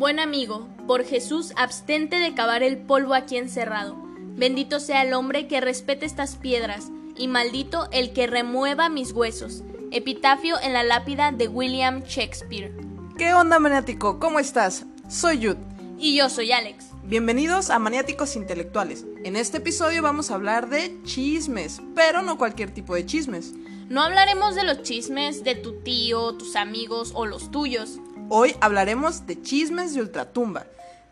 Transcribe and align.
Buen 0.00 0.18
amigo, 0.18 0.66
por 0.86 1.04
Jesús, 1.04 1.52
abstente 1.56 2.16
de 2.16 2.32
cavar 2.32 2.62
el 2.62 2.78
polvo 2.78 3.12
aquí 3.12 3.36
encerrado. 3.36 3.96
Bendito 4.34 4.80
sea 4.80 5.02
el 5.02 5.12
hombre 5.12 5.46
que 5.46 5.60
respete 5.60 6.06
estas 6.06 6.36
piedras, 6.36 6.88
y 7.18 7.28
maldito 7.28 7.86
el 7.92 8.14
que 8.14 8.26
remueva 8.26 8.88
mis 8.88 9.12
huesos. 9.12 9.62
Epitafio 9.90 10.56
en 10.62 10.72
la 10.72 10.84
lápida 10.84 11.32
de 11.32 11.48
William 11.48 12.02
Shakespeare. 12.04 12.74
¿Qué 13.18 13.34
onda, 13.34 13.58
maniático? 13.58 14.18
¿Cómo 14.18 14.38
estás? 14.38 14.86
Soy 15.06 15.36
Jude. 15.36 15.58
Y 15.98 16.16
yo 16.16 16.30
soy 16.30 16.50
Alex. 16.52 16.86
Bienvenidos 17.04 17.68
a 17.68 17.78
Maniáticos 17.78 18.36
Intelectuales. 18.36 19.04
En 19.22 19.36
este 19.36 19.58
episodio 19.58 20.00
vamos 20.00 20.30
a 20.30 20.36
hablar 20.36 20.70
de 20.70 20.98
chismes, 21.04 21.82
pero 21.94 22.22
no 22.22 22.38
cualquier 22.38 22.70
tipo 22.70 22.94
de 22.94 23.04
chismes. 23.04 23.52
No 23.90 24.00
hablaremos 24.00 24.54
de 24.54 24.64
los 24.64 24.82
chismes 24.82 25.44
de 25.44 25.56
tu 25.56 25.82
tío, 25.82 26.36
tus 26.36 26.56
amigos 26.56 27.12
o 27.14 27.26
los 27.26 27.50
tuyos. 27.50 27.98
Hoy 28.32 28.54
hablaremos 28.60 29.26
de 29.26 29.42
chismes 29.42 29.92
de 29.92 30.02
ultratumba, 30.02 30.64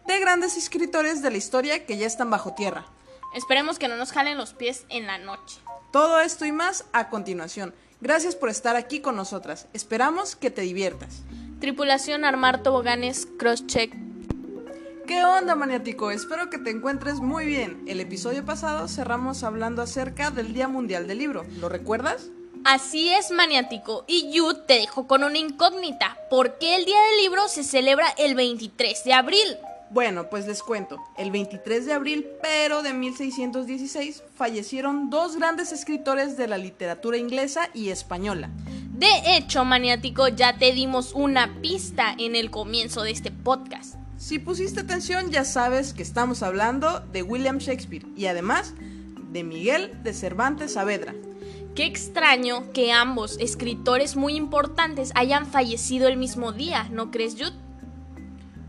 de 0.06 0.20
grandes 0.20 0.56
escritores 0.56 1.20
de 1.20 1.32
la 1.32 1.36
historia 1.36 1.84
que 1.84 1.96
ya 1.96 2.06
están 2.06 2.30
bajo 2.30 2.54
tierra. 2.54 2.86
Esperemos 3.34 3.80
que 3.80 3.88
no 3.88 3.96
nos 3.96 4.12
jalen 4.12 4.38
los 4.38 4.52
pies 4.52 4.86
en 4.88 5.08
la 5.08 5.18
noche. 5.18 5.58
Todo 5.90 6.20
esto 6.20 6.44
y 6.44 6.52
más 6.52 6.84
a 6.92 7.08
continuación. 7.08 7.74
Gracias 8.00 8.36
por 8.36 8.50
estar 8.50 8.76
aquí 8.76 9.00
con 9.00 9.16
nosotras. 9.16 9.66
Esperamos 9.72 10.36
que 10.36 10.52
te 10.52 10.62
diviertas. 10.62 11.22
Tripulación 11.58 12.24
armar 12.24 12.62
toboganes, 12.62 13.26
crosscheck. 13.36 13.92
¿Qué 15.08 15.24
onda, 15.24 15.56
maniático? 15.56 16.12
Espero 16.12 16.50
que 16.50 16.58
te 16.58 16.70
encuentres 16.70 17.16
muy 17.16 17.46
bien. 17.46 17.82
El 17.88 17.98
episodio 17.98 18.44
pasado 18.44 18.86
cerramos 18.86 19.42
hablando 19.42 19.82
acerca 19.82 20.30
del 20.30 20.54
Día 20.54 20.68
Mundial 20.68 21.08
del 21.08 21.18
Libro. 21.18 21.44
¿Lo 21.58 21.68
recuerdas? 21.68 22.30
Así 22.64 23.08
es, 23.08 23.30
maniático. 23.30 24.04
Y 24.06 24.36
Jude 24.36 24.62
te 24.66 24.74
dejó 24.74 25.06
con 25.06 25.24
una 25.24 25.38
incógnita. 25.38 26.18
¿Por 26.30 26.58
qué 26.58 26.76
el 26.76 26.84
Día 26.84 27.00
del 27.10 27.22
Libro 27.22 27.48
se 27.48 27.64
celebra 27.64 28.08
el 28.18 28.34
23 28.34 29.04
de 29.04 29.12
abril? 29.12 29.56
Bueno, 29.90 30.28
pues 30.28 30.46
les 30.46 30.62
cuento. 30.62 30.98
El 31.16 31.30
23 31.30 31.86
de 31.86 31.94
abril, 31.94 32.26
pero 32.42 32.82
de 32.82 32.92
1616, 32.92 34.22
fallecieron 34.36 35.08
dos 35.08 35.36
grandes 35.36 35.72
escritores 35.72 36.36
de 36.36 36.46
la 36.46 36.58
literatura 36.58 37.16
inglesa 37.16 37.70
y 37.72 37.88
española. 37.88 38.50
De 38.92 39.36
hecho, 39.36 39.64
maniático, 39.64 40.28
ya 40.28 40.58
te 40.58 40.72
dimos 40.72 41.12
una 41.14 41.60
pista 41.62 42.14
en 42.18 42.36
el 42.36 42.50
comienzo 42.50 43.02
de 43.02 43.12
este 43.12 43.30
podcast. 43.30 43.94
Si 44.18 44.38
pusiste 44.38 44.80
atención, 44.80 45.30
ya 45.30 45.44
sabes 45.44 45.94
que 45.94 46.02
estamos 46.02 46.42
hablando 46.42 47.00
de 47.12 47.22
William 47.22 47.58
Shakespeare 47.58 48.04
y 48.16 48.26
además 48.26 48.74
de 49.30 49.44
Miguel 49.44 50.02
de 50.02 50.12
Cervantes 50.12 50.72
Saavedra. 50.72 51.14
Qué 51.78 51.86
extraño 51.86 52.72
que 52.72 52.90
ambos 52.90 53.36
escritores 53.38 54.16
muy 54.16 54.34
importantes 54.34 55.12
hayan 55.14 55.46
fallecido 55.46 56.08
el 56.08 56.16
mismo 56.16 56.50
día, 56.50 56.88
¿no 56.90 57.12
crees, 57.12 57.34
Jude? 57.34 57.52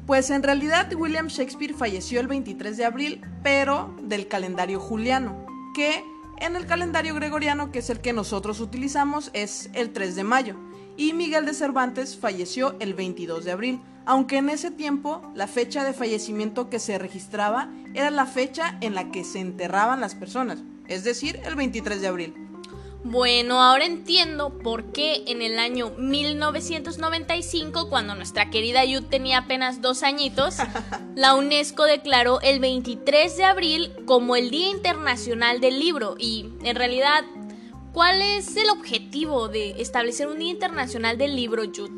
Pues 0.06 0.30
en 0.30 0.44
realidad 0.44 0.94
William 0.94 1.26
Shakespeare 1.26 1.74
falleció 1.74 2.20
el 2.20 2.28
23 2.28 2.78
de 2.78 2.86
abril, 2.86 3.22
pero 3.42 3.96
del 4.04 4.28
calendario 4.28 4.80
juliano, 4.80 5.44
que 5.74 6.04
en 6.38 6.56
el 6.56 6.68
calendario 6.68 7.16
gregoriano, 7.16 7.72
que 7.72 7.80
es 7.80 7.90
el 7.90 8.00
que 8.00 8.14
nosotros 8.14 8.60
utilizamos, 8.60 9.32
es 9.34 9.72
el 9.74 9.92
3 9.92 10.16
de 10.16 10.24
mayo. 10.24 10.56
Y 10.96 11.14
Miguel 11.14 11.48
de 11.48 11.56
Cervantes 11.56 12.16
falleció 12.16 12.76
el 12.80 12.94
22 12.94 13.44
de 13.44 13.52
abril, 13.52 13.82
aunque 14.06 14.38
en 14.38 14.50
ese 14.50 14.70
tiempo 14.70 15.24
la 15.34 15.48
fecha 15.48 15.84
de 15.84 15.94
fallecimiento 15.94 16.70
que 16.70 16.78
se 16.78 17.00
registraba 17.00 17.72
era 17.96 18.12
la 18.12 18.28
fecha 18.28 18.78
en 18.82 18.94
la 18.94 19.10
que 19.10 19.24
se 19.24 19.40
enterraban 19.40 20.00
las 20.00 20.14
personas, 20.14 20.60
es 20.88 21.04
decir, 21.04 21.40
el 21.44 21.56
23 21.56 22.02
de 22.02 22.08
abril. 22.08 22.48
Bueno, 23.03 23.64
ahora 23.64 23.86
entiendo 23.86 24.50
por 24.59 24.92
qué 24.92 25.23
en 25.28 25.42
el 25.42 25.58
año 25.58 25.92
1995, 25.97 27.89
cuando 27.89 28.14
nuestra 28.14 28.50
querida 28.50 28.83
Yud 28.83 29.03
tenía 29.03 29.39
apenas 29.39 29.81
dos 29.81 30.03
añitos, 30.03 30.58
la 31.16 31.36
UNESCO 31.36 31.86
declaró 31.86 32.41
el 32.41 32.59
23 32.59 33.38
de 33.38 33.46
abril 33.46 33.94
como 34.06 34.35
el 34.35 34.50
Día 34.50 34.69
Internacional 34.69 35.62
del 35.62 35.79
Libro. 35.79 36.16
Y 36.19 36.50
en 36.63 36.75
realidad, 36.75 37.24
¿cuál 37.94 38.22
es 38.22 38.57
el 38.57 38.69
objetivo 38.69 39.47
de 39.47 39.81
establecer 39.81 40.28
un 40.28 40.40
Día 40.40 40.51
Internacional 40.51 41.18
del 41.18 41.38
Libro, 41.38 41.63
Yud? 41.63 41.91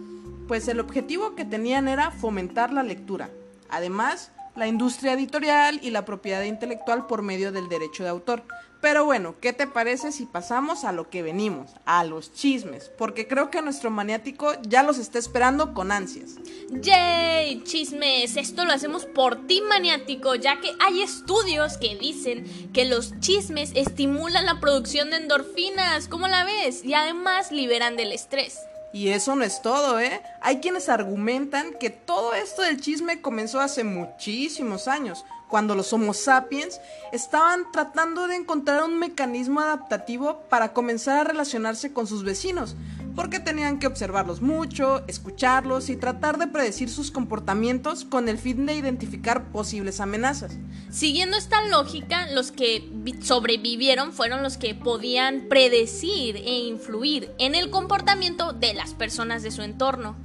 Pues 0.48 0.68
el 0.68 0.80
objetivo 0.80 1.34
que 1.34 1.46
tenían 1.46 1.88
era 1.88 2.12
fomentar 2.12 2.72
la 2.72 2.84
lectura. 2.84 3.32
Además, 3.70 4.32
la 4.56 4.68
industria 4.68 5.14
editorial 5.14 5.80
y 5.82 5.92
la 5.92 6.06
propiedad 6.06 6.44
intelectual 6.44 7.08
por 7.08 7.22
medio 7.22 7.52
del 7.52 7.70
derecho 7.70 8.04
de 8.04 8.10
autor. 8.10 8.44
Pero 8.82 9.06
bueno, 9.06 9.36
¿qué 9.40 9.54
te 9.54 9.68
parece 9.68 10.12
si 10.12 10.26
pasamos 10.26 10.86
a 10.86 10.92
lo 10.92 11.08
que 11.08 11.22
venimos, 11.22 11.70
a 11.86 12.04
los 12.04 12.34
chismes? 12.34 12.90
Porque 12.98 13.28
creo 13.28 13.52
que 13.52 13.62
nuestro 13.62 13.92
maniático 13.92 14.54
ya 14.64 14.82
los 14.82 14.98
está 14.98 15.20
esperando 15.20 15.76
con 15.76 15.92
ansias. 15.92 16.38
¡Yay! 16.72 17.64
Chismes, 17.64 18.38
esto 18.38 18.66
lo 18.66 18.74
hacemos 18.74 19.06
por 19.06 19.46
ti 19.46 19.62
maniático, 19.62 20.34
ya 20.34 20.60
que 20.60 20.72
hay 20.80 21.04
estudios 21.04 21.78
que 21.78 21.96
dicen 21.96 22.72
que 22.74 22.86
los 22.86 23.20
chismes 23.20 23.72
estimulan 23.76 24.48
la 24.48 24.60
producción 24.60 25.12
de 25.12 25.18
endorfinas, 25.18 26.08
¿cómo 26.08 26.28
la 26.28 26.44
ves? 26.44 26.84
Y 26.84 26.96
además 26.96 27.52
liberan 27.52 27.96
del 27.96 28.12
estrés. 28.12 28.58
Y 28.94 29.10
eso 29.10 29.36
no 29.36 29.44
es 29.44 29.62
todo, 29.62 30.00
¿eh? 30.00 30.22
Hay 30.42 30.60
quienes 30.60 30.90
argumentan 30.90 31.74
que 31.80 31.90
todo 31.90 32.34
esto 32.34 32.62
del 32.62 32.82
chisme 32.82 33.22
comenzó 33.22 33.62
hace 33.62 33.84
muchísimos 33.84 34.88
años, 34.88 35.26
cuando 35.48 35.76
los 35.76 35.92
Homo 35.94 36.14
sapiens 36.14 36.80
estaban 37.12 37.72
tratando 37.72 38.28
de 38.28 38.36
encontrar 38.36 38.84
un 38.84 38.98
mecanismo 38.98 39.60
adaptativo 39.60 40.42
para 40.50 40.74
comenzar 40.74 41.20
a 41.20 41.24
relacionarse 41.24 41.94
con 41.94 42.08
sus 42.08 42.24
vecinos, 42.24 42.76
porque 43.16 43.40
tenían 43.40 43.80
que 43.80 43.88
observarlos 43.88 44.42
mucho, 44.42 45.06
escucharlos 45.08 45.90
y 45.90 45.96
tratar 45.96 46.38
de 46.38 46.48
predecir 46.48 46.90
sus 46.90 47.12
comportamientos 47.12 48.06
con 48.06 48.30
el 48.30 48.38
fin 48.38 48.66
de 48.66 48.76
identificar 48.76 49.52
posibles 49.52 50.00
amenazas. 50.00 50.58
Siguiendo 50.90 51.38
esta 51.38 51.66
lógica, 51.68 52.30
los 52.32 52.52
que 52.52 52.90
sobrevivieron 53.22 54.14
fueron 54.14 54.44
los 54.44 54.58
que 54.58 54.76
podían 54.76 55.48
predecir 55.50 56.36
e 56.38 56.60
influir 56.60 57.32
en 57.38 57.56
el 57.56 57.70
comportamiento 57.70 58.54
de 58.54 58.74
las 58.74 58.94
personas 58.94 59.44
de 59.44 59.52
su 59.52 59.62
entorno. 59.62 60.16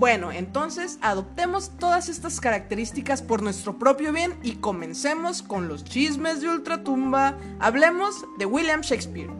Bueno, 0.00 0.32
entonces 0.32 0.98
adoptemos 1.02 1.72
todas 1.78 2.08
estas 2.08 2.40
características 2.40 3.20
por 3.20 3.42
nuestro 3.42 3.78
propio 3.78 4.14
bien 4.14 4.34
y 4.42 4.52
comencemos 4.52 5.42
con 5.42 5.68
los 5.68 5.84
chismes 5.84 6.40
de 6.40 6.48
ultratumba. 6.48 7.36
Hablemos 7.58 8.24
de 8.38 8.46
William 8.46 8.80
Shakespeare. 8.80 9.30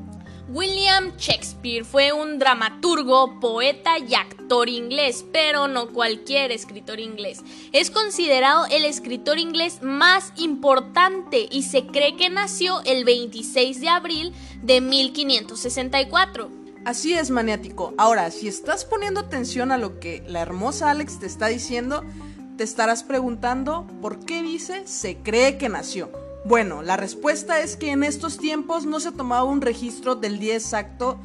William 0.52 1.12
Shakespeare 1.16 1.84
fue 1.84 2.12
un 2.12 2.40
dramaturgo, 2.40 3.38
poeta 3.38 4.00
y 4.00 4.16
actor 4.16 4.68
inglés, 4.68 5.24
pero 5.32 5.68
no 5.68 5.92
cualquier 5.92 6.50
escritor 6.50 6.98
inglés. 6.98 7.42
Es 7.70 7.92
considerado 7.92 8.66
el 8.66 8.84
escritor 8.84 9.38
inglés 9.38 9.80
más 9.80 10.32
importante 10.36 11.46
y 11.48 11.62
se 11.62 11.86
cree 11.86 12.16
que 12.16 12.30
nació 12.30 12.80
el 12.84 13.04
26 13.04 13.80
de 13.80 13.88
abril 13.88 14.32
de 14.60 14.80
1564. 14.80 16.50
Así 16.84 17.14
es, 17.14 17.30
maniático. 17.30 17.94
Ahora, 17.96 18.28
si 18.32 18.48
estás 18.48 18.84
poniendo 18.84 19.20
atención 19.20 19.70
a 19.70 19.78
lo 19.78 20.00
que 20.00 20.24
la 20.26 20.40
hermosa 20.40 20.90
Alex 20.90 21.20
te 21.20 21.26
está 21.26 21.46
diciendo, 21.46 22.04
te 22.56 22.64
estarás 22.64 23.04
preguntando 23.04 23.86
por 24.02 24.24
qué 24.24 24.42
dice 24.42 24.82
se 24.84 25.18
cree 25.18 25.58
que 25.58 25.68
nació. 25.68 26.10
Bueno, 26.44 26.82
la 26.82 26.96
respuesta 26.96 27.60
es 27.60 27.76
que 27.76 27.90
en 27.90 28.02
estos 28.02 28.38
tiempos 28.38 28.86
no 28.86 28.98
se 28.98 29.12
tomaba 29.12 29.44
un 29.44 29.60
registro 29.60 30.14
del 30.14 30.38
día 30.38 30.54
exacto 30.54 31.18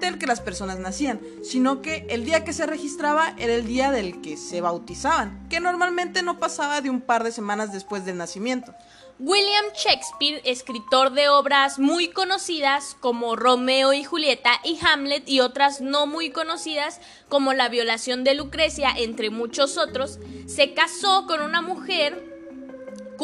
del 0.00 0.18
que 0.18 0.26
las 0.26 0.40
personas 0.40 0.78
nacían, 0.78 1.20
sino 1.42 1.82
que 1.82 2.06
el 2.08 2.24
día 2.24 2.44
que 2.44 2.52
se 2.52 2.66
registraba 2.66 3.34
era 3.38 3.54
el 3.54 3.66
día 3.66 3.90
del 3.90 4.20
que 4.20 4.36
se 4.36 4.60
bautizaban, 4.60 5.46
que 5.48 5.60
normalmente 5.60 6.22
no 6.22 6.38
pasaba 6.38 6.80
de 6.80 6.90
un 6.90 7.00
par 7.00 7.24
de 7.24 7.32
semanas 7.32 7.72
después 7.72 8.04
del 8.04 8.16
nacimiento. 8.16 8.74
William 9.20 9.66
Shakespeare, 9.74 10.40
escritor 10.44 11.12
de 11.12 11.28
obras 11.28 11.78
muy 11.78 12.08
conocidas 12.08 12.96
como 12.98 13.36
Romeo 13.36 13.92
y 13.92 14.02
Julieta 14.02 14.60
y 14.64 14.78
Hamlet 14.84 15.28
y 15.28 15.40
otras 15.40 15.80
no 15.80 16.06
muy 16.06 16.30
conocidas 16.30 17.00
como 17.28 17.52
La 17.52 17.68
violación 17.68 18.24
de 18.24 18.34
Lucrecia, 18.34 18.90
entre 18.96 19.30
muchos 19.30 19.78
otros, 19.78 20.18
se 20.46 20.74
casó 20.74 21.26
con 21.26 21.42
una 21.42 21.62
mujer 21.62 22.33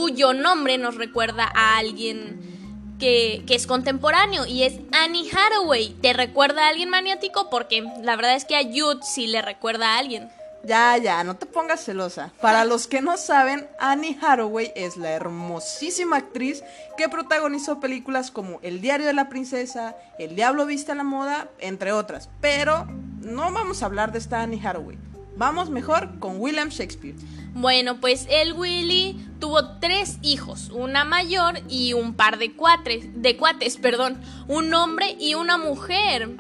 cuyo 0.00 0.32
nombre 0.32 0.79
nos 0.79 0.94
recuerda 0.94 1.50
a 1.55 1.76
alguien 1.76 2.97
que, 2.99 3.44
es 3.47 3.67
contemporáneo 3.67 4.47
y 4.47 4.62
es 4.62 4.81
Annie 4.93 5.29
Hathaway. 5.31 5.91
¿Te 6.00 6.14
recuerda 6.14 6.64
a 6.64 6.69
alguien 6.70 6.88
maniático? 6.88 7.50
Porque 7.50 7.85
la 8.02 8.17
verdad 8.17 8.35
es 8.35 8.47
que 8.47 8.56
a 8.56 8.62
Jude 8.62 9.00
sí 9.02 9.26
le 9.26 9.43
recuerda 9.43 9.94
a 9.94 9.99
alguien. 9.99 10.31
Ya, 10.64 10.97
ya, 10.97 11.23
no 11.23 11.37
te 11.37 11.44
pongas 11.44 11.85
celosa. 11.85 12.32
Para 12.41 12.64
los 12.64 12.87
que 12.87 13.02
no 13.02 13.19
saben, 13.19 13.69
Annie 13.79 14.19
Hathaway 14.23 14.73
es 14.75 14.97
la 14.97 15.11
hermosísima 15.11 16.17
actriz 16.17 16.64
que 16.97 17.11
protagonizó 17.11 17.79
películas 17.79 18.31
como 18.31 18.58
El 18.62 18.81
diario 18.81 19.06
de 19.06 19.12
la 19.12 19.29
princesa, 19.29 19.97
El 20.19 20.35
diablo 20.35 20.64
viste 20.64 20.93
a 20.93 20.94
la 20.94 21.05
moda, 21.05 21.49
entre 21.58 21.93
otras. 21.93 22.31
Pero 22.41 22.87
no 23.20 23.52
vamos 23.52 23.82
a 23.82 23.87
hablar 23.87 24.12
de 24.12 24.19
esta 24.19 24.41
Annie 24.41 24.67
Hathaway. 24.67 25.10
Vamos 25.41 25.71
mejor 25.71 26.19
con 26.19 26.39
William 26.39 26.69
Shakespeare. 26.69 27.17
Bueno, 27.55 27.99
pues 27.99 28.27
el 28.29 28.53
Willy 28.53 29.17
tuvo 29.39 29.79
tres 29.79 30.19
hijos, 30.21 30.69
una 30.69 31.07
mayor 31.07 31.63
y 31.67 31.95
un 31.95 32.13
par 32.13 32.37
de 32.37 32.53
cuates, 32.53 33.09
de 33.23 33.39
cuates, 33.39 33.79
perdón, 33.79 34.21
un 34.49 34.75
hombre 34.75 35.17
y 35.19 35.33
una 35.33 35.57
mujer. 35.57 36.37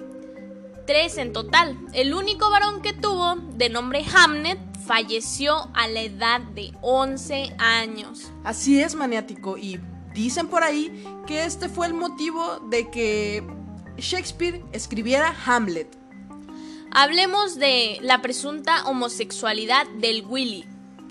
Tres 0.86 1.16
en 1.16 1.32
total. 1.32 1.78
El 1.94 2.12
único 2.12 2.50
varón 2.50 2.82
que 2.82 2.92
tuvo, 2.92 3.36
de 3.36 3.70
nombre 3.70 4.04
Hamnet, 4.04 4.58
falleció 4.84 5.70
a 5.72 5.88
la 5.88 6.02
edad 6.02 6.42
de 6.54 6.74
11 6.82 7.56
años. 7.56 8.30
Así 8.44 8.82
es, 8.82 8.94
maniático, 8.94 9.56
y 9.56 9.80
dicen 10.12 10.46
por 10.46 10.62
ahí 10.62 11.06
que 11.26 11.46
este 11.46 11.70
fue 11.70 11.86
el 11.86 11.94
motivo 11.94 12.60
de 12.68 12.90
que 12.90 13.42
Shakespeare 13.96 14.62
escribiera 14.72 15.34
Hamlet. 15.46 15.99
Hablemos 16.92 17.54
de 17.56 17.98
la 18.02 18.20
presunta 18.20 18.84
homosexualidad 18.86 19.86
del 20.00 20.24
Willy. 20.26 20.64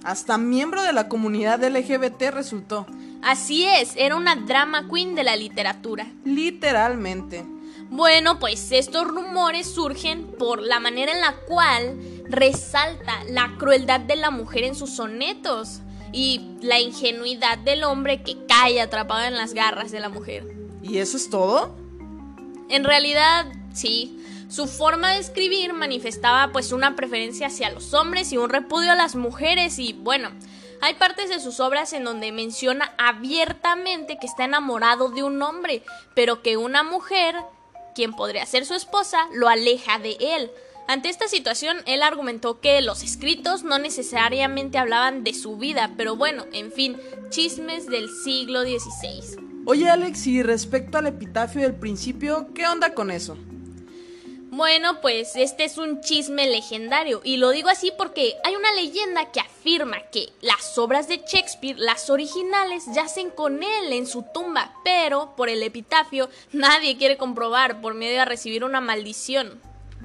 Hasta 0.03 0.37
miembro 0.37 0.83
de 0.83 0.91
la 0.91 1.07
comunidad 1.07 1.63
LGBT 1.63 2.31
resultó. 2.31 2.85
Así 3.21 3.65
es, 3.65 3.93
era 3.95 4.17
una 4.17 4.35
drama 4.35 4.89
queen 4.89 5.15
de 5.15 5.23
la 5.23 5.37
literatura. 5.37 6.07
Literalmente. 6.25 7.45
Bueno, 7.89 8.39
pues 8.39 8.73
estos 8.73 9.07
rumores 9.07 9.67
surgen 9.67 10.27
por 10.37 10.61
la 10.61 10.81
manera 10.81 11.13
en 11.13 11.21
la 11.21 11.35
cual 11.47 11.97
resalta 12.25 13.23
la 13.29 13.55
crueldad 13.57 14.01
de 14.01 14.17
la 14.17 14.31
mujer 14.31 14.65
en 14.65 14.75
sus 14.75 14.91
sonetos 14.91 15.79
y 16.11 16.57
la 16.61 16.79
ingenuidad 16.81 17.57
del 17.57 17.85
hombre 17.85 18.21
que 18.21 18.45
cae 18.47 18.81
atrapado 18.81 19.25
en 19.25 19.35
las 19.35 19.53
garras 19.53 19.91
de 19.91 20.01
la 20.01 20.09
mujer. 20.09 20.45
¿Y 20.83 20.97
eso 20.97 21.15
es 21.15 21.29
todo? 21.29 21.75
En 22.69 22.83
realidad, 22.83 23.45
sí. 23.73 24.18
Su 24.49 24.65
forma 24.65 25.11
de 25.11 25.19
escribir 25.19 25.73
manifestaba 25.73 26.51
pues 26.51 26.71
una 26.71 26.95
preferencia 26.95 27.47
hacia 27.47 27.69
los 27.69 27.93
hombres 27.93 28.33
y 28.33 28.37
un 28.37 28.49
repudio 28.49 28.91
a 28.91 28.95
las 28.95 29.15
mujeres 29.15 29.77
y 29.77 29.93
bueno, 29.93 30.31
hay 30.81 30.95
partes 30.95 31.29
de 31.29 31.39
sus 31.39 31.59
obras 31.59 31.93
en 31.93 32.03
donde 32.03 32.31
menciona 32.31 32.91
abiertamente 32.97 34.17
que 34.19 34.25
está 34.25 34.45
enamorado 34.45 35.09
de 35.09 35.21
un 35.21 35.39
hombre, 35.43 35.83
pero 36.15 36.41
que 36.41 36.57
una 36.57 36.81
mujer, 36.81 37.35
quien 37.93 38.13
podría 38.13 38.43
ser 38.47 38.65
su 38.65 38.73
esposa, 38.73 39.19
lo 39.35 39.49
aleja 39.49 39.99
de 39.99 40.17
él. 40.19 40.49
Ante 40.87 41.09
esta 41.09 41.27
situación, 41.27 41.77
él 41.85 42.01
argumentó 42.01 42.59
que 42.59 42.81
los 42.81 43.03
escritos 43.03 43.61
no 43.63 43.77
necesariamente 43.77 44.79
hablaban 44.79 45.23
de 45.23 45.35
su 45.35 45.57
vida, 45.57 45.91
pero 45.95 46.15
bueno, 46.15 46.45
en 46.53 46.71
fin, 46.71 46.97
chismes 47.29 47.85
del 47.85 48.09
siglo 48.23 48.63
XVI. 48.63 49.63
Oye 49.67 49.87
Alex, 49.91 50.25
y 50.25 50.41
respecto 50.41 50.97
al 50.97 51.05
epitafio 51.05 51.61
del 51.61 51.75
principio, 51.75 52.47
¿qué 52.55 52.65
onda 52.65 52.95
con 52.95 53.11
eso? 53.11 53.37
Bueno, 54.51 54.99
pues 54.99 55.35
este 55.35 55.63
es 55.63 55.77
un 55.77 56.01
chisme 56.01 56.49
legendario 56.49 57.21
y 57.23 57.37
lo 57.37 57.51
digo 57.51 57.69
así 57.69 57.93
porque 57.95 58.33
hay 58.43 58.55
una 58.55 58.73
leyenda 58.73 59.31
que 59.31 59.39
afirma 59.39 59.97
que 60.11 60.29
las 60.41 60.75
obras 60.79 61.07
de 61.07 61.17
Shakespeare, 61.17 61.77
las 61.77 62.09
originales, 62.09 62.85
yacen 62.95 63.29
con 63.29 63.61
él 63.61 63.93
en 63.93 64.07
su 64.07 64.25
tumba, 64.33 64.73
pero 64.83 65.35
por 65.37 65.49
el 65.49 65.61
epitafio 65.61 66.29
nadie 66.51 66.97
quiere 66.97 67.15
comprobar 67.15 67.79
por 67.79 67.93
miedo 67.93 68.19
a 68.19 68.25
recibir 68.25 68.63
una 68.63 68.81
maldición. 68.81 69.59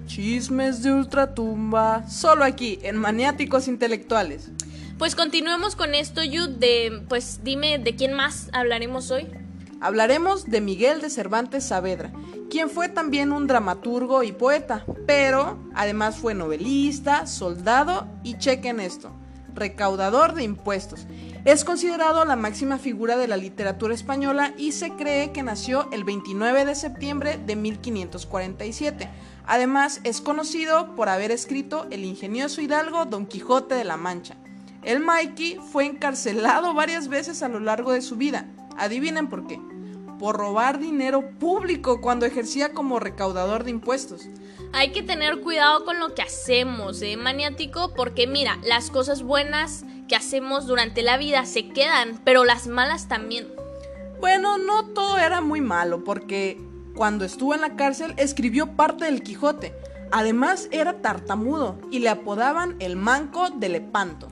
Chismes 0.06 0.82
de 0.82 0.92
ultratumba, 0.92 2.06
solo 2.10 2.44
aquí, 2.44 2.78
en 2.82 2.96
Maniáticos 2.96 3.66
Intelectuales. 3.66 4.50
Pues 4.98 5.14
continuemos 5.14 5.74
con 5.74 5.94
esto, 5.94 6.22
Yud, 6.22 6.50
de, 6.50 7.02
pues 7.08 7.40
dime, 7.44 7.78
¿de 7.78 7.96
quién 7.96 8.12
más 8.12 8.50
hablaremos 8.52 9.10
hoy? 9.10 9.26
Hablaremos 9.84 10.46
de 10.46 10.62
Miguel 10.62 11.02
de 11.02 11.10
Cervantes 11.10 11.64
Saavedra, 11.64 12.10
quien 12.48 12.70
fue 12.70 12.88
también 12.88 13.32
un 13.32 13.46
dramaturgo 13.46 14.22
y 14.22 14.32
poeta, 14.32 14.86
pero 15.06 15.58
además 15.74 16.16
fue 16.16 16.32
novelista, 16.32 17.26
soldado 17.26 18.08
y 18.22 18.38
chequen 18.38 18.80
esto, 18.80 19.10
recaudador 19.52 20.32
de 20.32 20.42
impuestos. 20.42 21.06
Es 21.44 21.66
considerado 21.66 22.24
la 22.24 22.34
máxima 22.34 22.78
figura 22.78 23.18
de 23.18 23.28
la 23.28 23.36
literatura 23.36 23.92
española 23.92 24.54
y 24.56 24.72
se 24.72 24.88
cree 24.92 25.32
que 25.32 25.42
nació 25.42 25.86
el 25.92 26.02
29 26.04 26.64
de 26.64 26.74
septiembre 26.76 27.38
de 27.44 27.54
1547. 27.54 29.10
Además, 29.46 30.00
es 30.04 30.22
conocido 30.22 30.94
por 30.94 31.10
haber 31.10 31.30
escrito 31.30 31.86
el 31.90 32.06
ingenioso 32.06 32.62
hidalgo 32.62 33.04
Don 33.04 33.26
Quijote 33.26 33.74
de 33.74 33.84
la 33.84 33.98
Mancha. 33.98 34.36
El 34.82 35.00
Mikey 35.00 35.58
fue 35.72 35.84
encarcelado 35.84 36.72
varias 36.72 37.08
veces 37.08 37.42
a 37.42 37.48
lo 37.48 37.60
largo 37.60 37.92
de 37.92 38.00
su 38.00 38.16
vida. 38.16 38.48
Adivinen 38.78 39.28
por 39.28 39.46
qué 39.46 39.60
por 40.24 40.38
robar 40.38 40.78
dinero 40.78 41.32
público 41.38 42.00
cuando 42.00 42.24
ejercía 42.24 42.72
como 42.72 42.98
recaudador 42.98 43.62
de 43.62 43.72
impuestos. 43.72 44.22
Hay 44.72 44.90
que 44.90 45.02
tener 45.02 45.42
cuidado 45.42 45.84
con 45.84 46.00
lo 46.00 46.14
que 46.14 46.22
hacemos, 46.22 47.02
¿eh, 47.02 47.18
maniático? 47.18 47.92
Porque 47.94 48.26
mira, 48.26 48.58
las 48.64 48.88
cosas 48.88 49.22
buenas 49.22 49.84
que 50.08 50.16
hacemos 50.16 50.66
durante 50.66 51.02
la 51.02 51.18
vida 51.18 51.44
se 51.44 51.68
quedan, 51.68 52.22
pero 52.24 52.46
las 52.46 52.66
malas 52.68 53.06
también. 53.06 53.48
Bueno, 54.18 54.56
no 54.56 54.86
todo 54.94 55.18
era 55.18 55.42
muy 55.42 55.60
malo, 55.60 56.04
porque 56.04 56.58
cuando 56.96 57.26
estuvo 57.26 57.54
en 57.54 57.60
la 57.60 57.76
cárcel 57.76 58.14
escribió 58.16 58.76
parte 58.76 59.04
del 59.04 59.22
Quijote. 59.22 59.74
Además 60.10 60.70
era 60.70 61.02
tartamudo 61.02 61.78
y 61.90 61.98
le 61.98 62.08
apodaban 62.08 62.76
el 62.78 62.96
manco 62.96 63.50
de 63.50 63.68
Lepanto. 63.68 64.28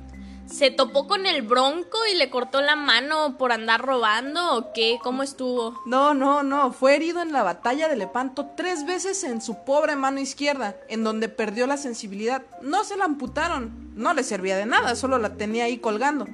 ¿Se 0.52 0.70
topó 0.70 1.06
con 1.06 1.24
el 1.24 1.40
bronco 1.40 1.96
y 2.12 2.16
le 2.16 2.28
cortó 2.28 2.60
la 2.60 2.76
mano 2.76 3.38
por 3.38 3.52
andar 3.52 3.80
robando 3.80 4.54
o 4.54 4.72
qué? 4.74 4.98
¿Cómo 5.02 5.22
estuvo? 5.22 5.80
No, 5.86 6.12
no, 6.12 6.42
no. 6.42 6.72
Fue 6.72 6.94
herido 6.94 7.22
en 7.22 7.32
la 7.32 7.42
batalla 7.42 7.88
de 7.88 7.96
Lepanto 7.96 8.50
tres 8.54 8.84
veces 8.84 9.24
en 9.24 9.40
su 9.40 9.64
pobre 9.64 9.96
mano 9.96 10.20
izquierda, 10.20 10.76
en 10.90 11.04
donde 11.04 11.30
perdió 11.30 11.66
la 11.66 11.78
sensibilidad. 11.78 12.42
No 12.60 12.84
se 12.84 12.98
la 12.98 13.06
amputaron. 13.06 13.94
No 13.96 14.12
le 14.12 14.22
servía 14.24 14.58
de 14.58 14.66
nada, 14.66 14.94
solo 14.94 15.16
la 15.16 15.36
tenía 15.36 15.64
ahí 15.64 15.78
colgando. 15.78 16.26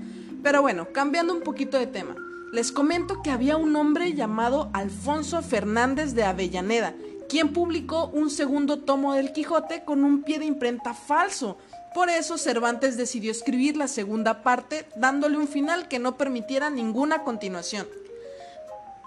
Pero 0.43 0.63
bueno, 0.63 0.89
cambiando 0.93 1.33
un 1.33 1.43
poquito 1.43 1.79
de 1.79 1.87
tema. 1.87 2.17
Les 2.53 2.73
comento 2.73 3.23
que 3.23 3.31
había 3.31 3.57
un 3.57 3.77
hombre 3.77 4.15
llamado 4.15 4.69
Alfonso 4.73 5.43
Fernández 5.43 6.15
de 6.15 6.25
Avellaneda, 6.25 6.93
quien 7.29 7.53
publicó 7.53 8.09
un 8.09 8.31
segundo 8.31 8.81
tomo 8.81 9.15
del 9.15 9.33
Quijote 9.33 9.85
con 9.85 10.03
un 10.03 10.25
pie 10.25 10.41
de 10.41 10.47
imprenta 10.47 10.93
falso 10.93 11.57
por 11.95 12.11
eso 12.11 12.39
Cervantes 12.39 12.97
decidió 12.97 13.31
escribir 13.31 13.77
la 13.77 13.89
segunda 13.89 14.43
parte 14.43 14.87
dándole 14.97 15.37
un 15.37 15.49
final 15.49 15.89
que 15.89 15.99
no 15.99 16.17
permitiera 16.17 16.71
ninguna 16.71 17.25
continuación. 17.25 17.87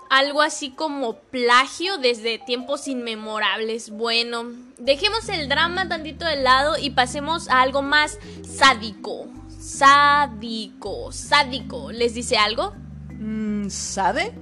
Algo 0.10 0.42
así 0.42 0.72
como 0.72 1.16
plagio 1.16 1.98
desde 1.98 2.38
tiempos 2.38 2.88
inmemorables. 2.90 3.92
Bueno, 3.92 4.44
dejemos 4.78 5.30
el 5.30 5.48
drama 5.48 5.88
tantito 5.88 6.26
de 6.26 6.36
lado 6.36 6.78
y 6.78 6.90
pasemos 6.90 7.48
a 7.48 7.62
algo 7.62 7.82
más 7.82 8.20
sádico. 8.44 9.28
Sádico, 9.58 11.14
sádico. 11.14 11.94
¿Les 11.94 12.14
dice 12.14 12.38
algo? 12.38 12.74
Mm, 13.12 13.70
¿Sade? 13.70 14.34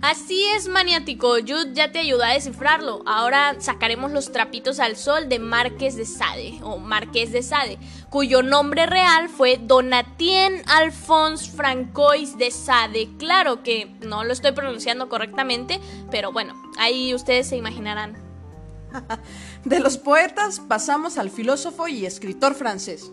Así 0.00 0.44
es, 0.54 0.68
maniático. 0.68 1.34
Jude 1.40 1.72
ya 1.72 1.90
te 1.90 1.98
ayuda 1.98 2.28
a 2.28 2.34
descifrarlo. 2.34 3.02
Ahora 3.04 3.56
sacaremos 3.60 4.12
los 4.12 4.30
trapitos 4.30 4.78
al 4.78 4.96
sol 4.96 5.28
de 5.28 5.40
Márquez 5.40 5.96
de 5.96 6.06
Sade, 6.06 6.60
o 6.62 6.78
Marqués 6.78 7.32
de 7.32 7.42
Sade, 7.42 7.78
cuyo 8.08 8.42
nombre 8.42 8.86
real 8.86 9.28
fue 9.28 9.58
Donatien 9.60 10.62
Alphonse 10.66 11.50
Francois 11.50 12.38
de 12.38 12.52
Sade. 12.52 13.08
Claro 13.18 13.64
que 13.64 13.92
no 14.06 14.22
lo 14.22 14.32
estoy 14.32 14.52
pronunciando 14.52 15.08
correctamente, 15.08 15.80
pero 16.12 16.30
bueno, 16.30 16.54
ahí 16.78 17.12
ustedes 17.12 17.48
se 17.48 17.56
imaginarán. 17.56 18.16
de 19.64 19.80
los 19.80 19.98
poetas 19.98 20.60
pasamos 20.60 21.18
al 21.18 21.30
filósofo 21.30 21.88
y 21.88 22.06
escritor 22.06 22.54
francés. 22.54 23.10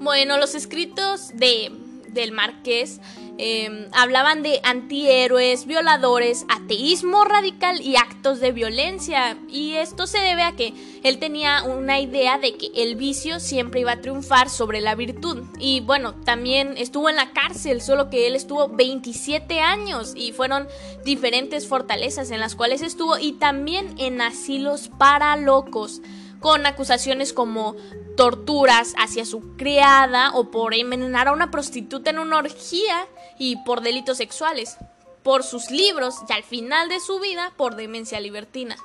Bueno, 0.00 0.38
los 0.38 0.54
escritos 0.54 1.30
de 1.34 1.72
del 2.08 2.32
Marqués 2.32 3.00
Em, 3.40 3.86
hablaban 3.92 4.42
de 4.42 4.60
antihéroes, 4.64 5.64
violadores, 5.64 6.44
ateísmo 6.48 7.24
radical 7.24 7.80
y 7.80 7.94
actos 7.94 8.40
de 8.40 8.50
violencia. 8.50 9.38
Y 9.48 9.74
esto 9.74 10.08
se 10.08 10.18
debe 10.18 10.42
a 10.42 10.56
que 10.56 10.74
él 11.04 11.20
tenía 11.20 11.62
una 11.62 12.00
idea 12.00 12.38
de 12.38 12.56
que 12.56 12.70
el 12.74 12.96
vicio 12.96 13.38
siempre 13.38 13.80
iba 13.80 13.92
a 13.92 14.00
triunfar 14.00 14.50
sobre 14.50 14.80
la 14.80 14.96
virtud. 14.96 15.44
Y 15.60 15.78
bueno, 15.80 16.14
también 16.24 16.74
estuvo 16.76 17.08
en 17.08 17.14
la 17.14 17.30
cárcel, 17.30 17.80
solo 17.80 18.10
que 18.10 18.26
él 18.26 18.34
estuvo 18.34 18.70
27 18.70 19.60
años 19.60 20.14
y 20.16 20.32
fueron 20.32 20.66
diferentes 21.04 21.68
fortalezas 21.68 22.32
en 22.32 22.40
las 22.40 22.56
cuales 22.56 22.82
estuvo 22.82 23.18
y 23.18 23.34
también 23.34 23.94
en 23.98 24.20
asilos 24.20 24.90
para 24.98 25.36
locos 25.36 26.02
con 26.40 26.66
acusaciones 26.66 27.32
como 27.32 27.76
torturas 28.16 28.94
hacia 28.98 29.24
su 29.24 29.56
criada 29.56 30.32
o 30.34 30.50
por 30.50 30.74
envenenar 30.74 31.28
a 31.28 31.32
una 31.32 31.50
prostituta 31.50 32.10
en 32.10 32.18
una 32.18 32.38
orgía 32.38 33.06
y 33.38 33.56
por 33.64 33.80
delitos 33.80 34.16
sexuales, 34.16 34.76
por 35.22 35.42
sus 35.42 35.70
libros 35.70 36.16
y 36.28 36.32
al 36.32 36.42
final 36.42 36.88
de 36.88 37.00
su 37.00 37.20
vida 37.20 37.52
por 37.56 37.76
demencia 37.76 38.20
libertina. 38.20 38.76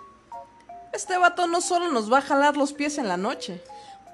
Este 0.93 1.17
vato 1.17 1.47
no 1.47 1.61
solo 1.61 1.91
nos 1.91 2.11
va 2.11 2.19
a 2.19 2.21
jalar 2.21 2.55
los 2.55 2.73
pies 2.73 2.97
en 2.97 3.07
la 3.07 3.17
noche. 3.17 3.61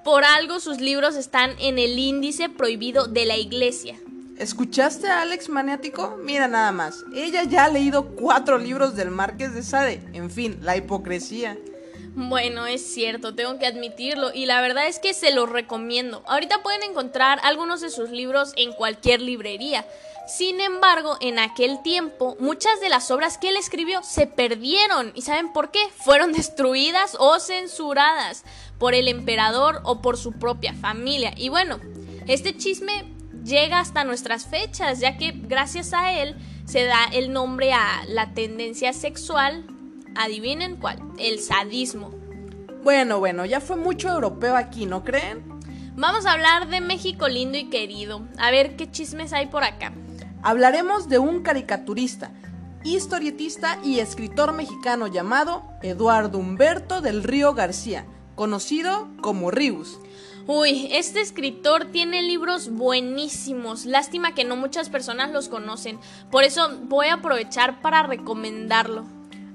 Por 0.04 0.24
algo 0.24 0.60
sus 0.60 0.80
libros 0.80 1.14
están 1.16 1.54
en 1.58 1.78
el 1.78 1.98
índice 1.98 2.48
prohibido 2.48 3.06
de 3.06 3.26
la 3.26 3.36
iglesia. 3.36 3.98
¿Escuchaste 4.38 5.06
a 5.06 5.20
Alex 5.20 5.50
Maniático? 5.50 6.16
Mira 6.22 6.48
nada 6.48 6.72
más. 6.72 7.04
Ella 7.14 7.44
ya 7.44 7.66
ha 7.66 7.68
leído 7.68 8.06
cuatro 8.16 8.56
libros 8.56 8.96
del 8.96 9.10
Marqués 9.10 9.52
de 9.52 9.62
Sade. 9.62 10.02
En 10.14 10.30
fin, 10.30 10.56
la 10.62 10.78
hipocresía. 10.78 11.58
Bueno, 12.14 12.66
es 12.66 12.92
cierto, 12.92 13.34
tengo 13.34 13.58
que 13.58 13.66
admitirlo 13.66 14.32
y 14.34 14.46
la 14.46 14.60
verdad 14.60 14.88
es 14.88 14.98
que 14.98 15.14
se 15.14 15.30
los 15.30 15.48
recomiendo. 15.48 16.22
Ahorita 16.26 16.62
pueden 16.62 16.82
encontrar 16.82 17.38
algunos 17.44 17.80
de 17.80 17.90
sus 17.90 18.10
libros 18.10 18.52
en 18.56 18.72
cualquier 18.72 19.20
librería. 19.20 19.86
Sin 20.26 20.60
embargo, 20.60 21.16
en 21.20 21.38
aquel 21.38 21.82
tiempo, 21.82 22.36
muchas 22.40 22.80
de 22.80 22.88
las 22.88 23.10
obras 23.10 23.38
que 23.38 23.48
él 23.48 23.56
escribió 23.56 24.02
se 24.02 24.26
perdieron. 24.26 25.12
¿Y 25.14 25.22
saben 25.22 25.52
por 25.52 25.70
qué? 25.70 25.80
Fueron 26.04 26.32
destruidas 26.34 27.16
o 27.18 27.38
censuradas 27.38 28.44
por 28.78 28.94
el 28.94 29.08
emperador 29.08 29.80
o 29.84 30.02
por 30.02 30.16
su 30.16 30.32
propia 30.32 30.74
familia. 30.74 31.32
Y 31.36 31.48
bueno, 31.48 31.80
Este 32.26 32.56
chisme 32.56 33.04
llega 33.44 33.80
hasta 33.80 34.04
nuestras 34.04 34.46
fechas, 34.46 35.00
ya 35.00 35.16
que 35.16 35.32
gracias 35.34 35.92
a 35.92 36.12
él 36.12 36.36
se 36.64 36.84
da 36.84 37.06
el 37.12 37.32
nombre 37.32 37.72
a 37.72 38.04
la 38.06 38.34
tendencia 38.34 38.92
sexual, 38.92 39.64
adivinen 40.14 40.76
cuál, 40.76 40.98
el 41.18 41.40
sadismo. 41.40 42.10
Bueno, 42.82 43.18
bueno, 43.18 43.44
ya 43.44 43.60
fue 43.60 43.76
mucho 43.76 44.08
europeo 44.08 44.56
aquí, 44.56 44.86
¿no 44.86 45.04
creen? 45.04 45.44
Vamos 45.96 46.24
a 46.24 46.32
hablar 46.32 46.68
de 46.68 46.80
México 46.80 47.28
lindo 47.28 47.58
y 47.58 47.68
querido. 47.68 48.26
A 48.38 48.50
ver 48.50 48.76
qué 48.76 48.90
chismes 48.90 49.32
hay 49.32 49.48
por 49.48 49.64
acá. 49.64 49.92
Hablaremos 50.42 51.08
de 51.08 51.18
un 51.18 51.42
caricaturista, 51.42 52.32
historietista 52.84 53.78
y 53.84 53.98
escritor 53.98 54.54
mexicano 54.54 55.06
llamado 55.08 55.62
Eduardo 55.82 56.38
Humberto 56.38 57.02
del 57.02 57.22
Río 57.22 57.52
García, 57.52 58.06
conocido 58.34 59.08
como 59.20 59.50
Rius. 59.50 59.98
Uy, 60.46 60.88
este 60.90 61.20
escritor 61.20 61.86
tiene 61.92 62.22
libros 62.22 62.70
buenísimos. 62.70 63.84
Lástima 63.84 64.34
que 64.34 64.44
no 64.44 64.56
muchas 64.56 64.88
personas 64.88 65.30
los 65.30 65.48
conocen. 65.48 65.98
Por 66.30 66.44
eso 66.44 66.78
voy 66.84 67.08
a 67.08 67.14
aprovechar 67.14 67.82
para 67.82 68.02
recomendarlo. 68.02 69.04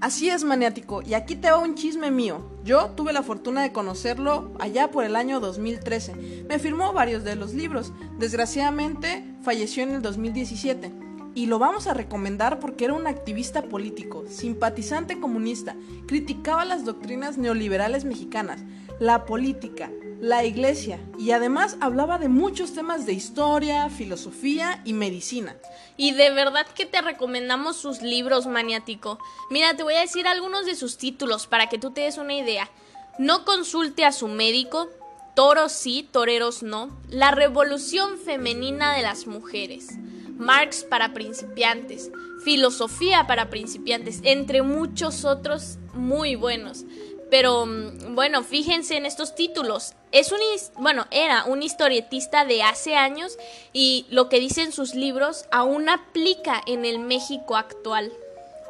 Así 0.06 0.30
es, 0.30 0.44
maniático, 0.44 1.02
y 1.02 1.16
aquí 1.16 1.36
te 1.36 1.50
va 1.50 1.58
un 1.58 1.74
chisme 1.74 2.12
mío. 2.12 2.46
Yo 2.64 2.92
tuve 2.92 3.12
la 3.12 3.24
fortuna 3.24 3.64
de 3.64 3.72
conocerlo 3.72 4.52
allá 4.60 4.92
por 4.92 5.04
el 5.04 5.16
año 5.16 5.40
2013. 5.40 6.46
Me 6.48 6.60
firmó 6.60 6.94
varios 6.94 7.24
de 7.24 7.36
los 7.36 7.56
libros. 7.56 7.92
Desgraciadamente, 8.20 9.26
falleció 9.42 9.82
en 9.82 9.96
el 9.96 10.04
2017. 10.04 10.92
Y 11.34 11.48
lo 11.48 11.58
vamos 11.58 11.88
a 11.88 11.96
recomendar 11.96 12.60
porque 12.60 12.86
era 12.86 12.94
un 12.94 13.08
activista 13.08 13.64
político, 13.64 14.26
simpatizante 14.30 15.20
comunista, 15.20 15.76
criticaba 16.06 16.66
las 16.66 16.86
doctrinas 16.86 17.40
neoliberales 17.40 18.06
mexicanas, 18.06 18.64
la 19.00 19.26
política, 19.26 19.90
la 20.20 20.46
iglesia 20.46 21.00
y 21.18 21.32
además 21.32 21.78
hablaba 21.82 22.18
de 22.18 22.30
muchos 22.30 22.74
temas 22.74 23.06
de 23.06 23.14
historia, 23.14 23.90
filosofía 23.90 24.82
y 24.86 24.94
medicina. 24.94 25.56
Y 25.98 26.12
de 26.12 26.32
verdad 26.32 26.66
que 26.76 26.86
te 26.86 27.02
recomendamos 27.02 27.78
sus 27.78 28.02
libros, 28.02 28.48
maniático. 28.48 29.20
Mira, 29.50 29.76
te 29.76 29.84
voy 29.84 29.96
a 29.96 30.02
decir 30.02 30.28
algunos 30.28 30.66
de 30.66 30.76
sus 30.76 30.98
títulos 30.98 31.48
para 31.48 31.68
que 31.68 31.78
tú 31.78 31.92
te 31.92 32.02
des 32.02 32.18
una 32.18 32.34
idea. 32.34 32.70
No 33.18 33.46
consulte 33.46 34.04
a 34.06 34.12
su 34.12 34.28
médico, 34.28 34.90
toros 35.36 35.72
sí, 35.72 36.08
toreros 36.12 36.64
no, 36.64 36.90
la 37.10 37.32
revolución 37.32 38.18
femenina 38.18 38.96
de 38.96 39.04
las 39.04 39.28
mujeres. 39.28 39.90
Marx 40.38 40.84
para 40.84 41.14
principiantes, 41.14 42.12
filosofía 42.44 43.26
para 43.26 43.50
principiantes, 43.50 44.20
entre 44.24 44.64
muchos 44.64 45.24
otros 45.24 45.78
muy 45.94 46.36
buenos. 46.36 46.84
Pero 47.30 47.66
mm, 47.66 48.16
bueno, 48.16 48.44
fíjense 48.44 48.98
en 48.98 49.06
estos 49.06 49.36
títulos. 49.36 49.94
Es 50.16 50.32
un 50.32 50.38
bueno, 50.82 51.08
era 51.12 51.44
un 51.44 51.62
historietista 51.62 52.46
de 52.46 52.64
hace 52.64 52.96
años 52.96 53.38
y 53.74 54.06
lo 54.10 54.30
que 54.30 54.40
dicen 54.40 54.72
sus 54.72 54.96
libros 54.96 55.44
aún 55.52 55.90
aplica 55.90 56.62
en 56.68 56.86
el 56.86 57.00
México 57.00 57.58
actual. 57.58 58.14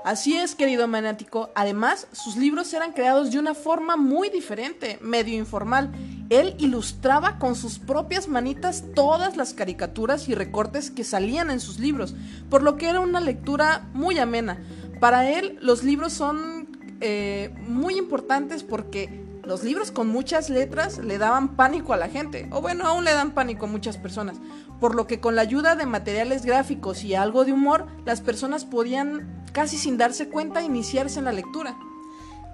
Así 0.03 0.35
es, 0.35 0.55
querido 0.55 0.87
maniático. 0.87 1.51
Además, 1.53 2.07
sus 2.13 2.35
libros 2.35 2.73
eran 2.73 2.93
creados 2.93 3.29
de 3.29 3.37
una 3.37 3.53
forma 3.53 3.95
muy 3.95 4.29
diferente, 4.29 4.97
medio 5.01 5.37
informal. 5.37 5.91
Él 6.31 6.55
ilustraba 6.57 7.37
con 7.37 7.55
sus 7.55 7.77
propias 7.77 8.27
manitas 8.27 8.83
todas 8.95 9.37
las 9.37 9.53
caricaturas 9.53 10.27
y 10.27 10.33
recortes 10.33 10.89
que 10.89 11.03
salían 11.03 11.51
en 11.51 11.59
sus 11.59 11.77
libros, 11.77 12.15
por 12.49 12.63
lo 12.63 12.75
que 12.75 12.89
era 12.89 13.01
una 13.01 13.19
lectura 13.19 13.87
muy 13.93 14.17
amena. 14.17 14.65
Para 14.99 15.29
él, 15.29 15.59
los 15.61 15.83
libros 15.83 16.11
son 16.11 16.75
eh, 17.01 17.53
muy 17.67 17.99
importantes 17.99 18.63
porque 18.63 19.24
los 19.45 19.63
libros 19.63 19.91
con 19.91 20.07
muchas 20.07 20.49
letras 20.49 20.97
le 20.97 21.17
daban 21.17 21.55
pánico 21.55 21.93
a 21.93 21.97
la 21.97 22.09
gente, 22.09 22.47
o 22.51 22.61
bueno, 22.61 22.85
aún 22.85 23.05
le 23.05 23.13
dan 23.13 23.31
pánico 23.31 23.65
a 23.65 23.69
muchas 23.69 23.97
personas, 23.97 24.37
por 24.79 24.95
lo 24.95 25.07
que 25.07 25.19
con 25.19 25.35
la 25.35 25.41
ayuda 25.41 25.75
de 25.75 25.85
materiales 25.85 26.45
gráficos 26.45 27.03
y 27.03 27.15
algo 27.15 27.45
de 27.45 27.53
humor, 27.53 27.87
las 28.05 28.21
personas 28.21 28.65
podían 28.65 29.43
casi 29.53 29.77
sin 29.77 29.97
darse 29.97 30.29
cuenta, 30.29 30.61
iniciarse 30.61 31.19
en 31.19 31.25
la 31.25 31.31
lectura. 31.31 31.77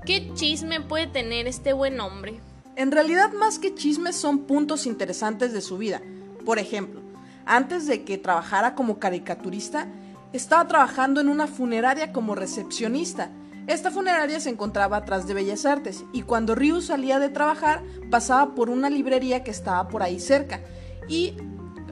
¿Qué 0.06 0.32
chisme 0.34 0.82
puede 0.82 1.08
tener 1.08 1.48
este 1.48 1.74
buen 1.74 2.00
hombre? 2.00 2.40
En 2.76 2.92
realidad 2.92 3.34
más 3.34 3.60
que 3.60 3.76
chismes 3.76 4.16
son 4.16 4.40
puntos 4.40 4.86
interesantes 4.86 5.54
de 5.54 5.62
su 5.62 5.78
vida. 5.78 6.02
Por 6.46 6.58
ejemplo, 6.58 7.02
antes 7.46 7.88
de 7.88 8.04
que 8.04 8.18
trabajara 8.18 8.76
como 8.76 9.00
caricaturista, 9.00 9.88
estaba 10.34 10.68
trabajando 10.68 11.22
en 11.22 11.30
una 11.30 11.48
funeraria 11.48 12.12
como 12.14 12.36
recepcionista. 12.36 13.30
Esta 13.68 13.92
funeraria 13.92 14.40
se 14.40 14.50
encontraba 14.50 14.98
atrás 14.98 15.28
de 15.28 15.34
Bellas 15.34 15.66
Artes 15.66 16.04
y 16.14 16.24
cuando 16.24 16.56
Ryu 16.56 16.82
salía 16.82 17.20
de 17.20 17.30
trabajar 17.30 17.84
pasaba 18.10 18.56
por 18.56 18.70
una 18.70 18.90
librería 18.90 19.44
que 19.44 19.52
estaba 19.52 19.88
por 19.88 20.04
ahí 20.04 20.20
cerca 20.20 20.62
y 21.08 21.36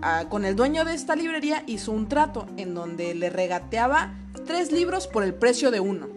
ah, 0.01 0.25
con 0.29 0.45
el 0.45 0.55
dueño 0.55 0.83
de 0.83 0.93
esta 0.93 1.15
librería 1.15 1.63
hizo 1.67 1.91
un 1.91 2.07
trato 2.07 2.47
en 2.57 2.73
donde 2.73 3.13
le 3.13 3.29
regateaba 3.29 4.13
tres 4.45 4.71
libros 4.71 5.07
por 5.07 5.23
el 5.23 5.33
precio 5.33 5.71
de 5.71 5.79
uno. 5.79 6.07